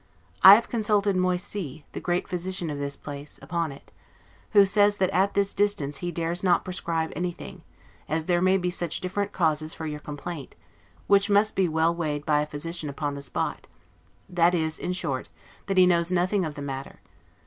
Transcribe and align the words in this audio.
I 0.41 0.55
have 0.55 0.67
consulted 0.67 1.15
Moisy, 1.15 1.85
the 1.91 1.99
great 1.99 2.27
physician 2.27 2.71
of 2.71 2.79
this 2.79 2.95
place, 2.95 3.37
upon 3.39 3.71
it; 3.71 3.91
who 4.49 4.65
says, 4.65 4.97
that 4.97 5.11
at 5.11 5.35
this 5.35 5.53
distance 5.53 5.97
he 5.97 6.11
dares 6.11 6.41
not 6.41 6.63
prescribe 6.65 7.13
anything, 7.15 7.61
as 8.09 8.25
there 8.25 8.41
may 8.41 8.57
be 8.57 8.71
such 8.71 8.99
different 8.99 9.31
causes 9.31 9.75
for 9.75 9.85
your 9.85 9.99
complaint, 9.99 10.55
which 11.05 11.29
must 11.29 11.55
be 11.55 11.69
well 11.69 11.93
weighed 11.93 12.25
by 12.25 12.41
a 12.41 12.47
physician 12.47 12.89
upon 12.89 13.13
the 13.13 13.21
spot; 13.21 13.67
that 14.27 14.55
is, 14.55 14.79
in 14.79 14.93
short, 14.93 15.29
that 15.67 15.77
he 15.77 15.85
knows 15.85 16.11
nothing 16.11 16.45
of 16.45 16.55
the 16.55 16.63
matter. 16.63 17.01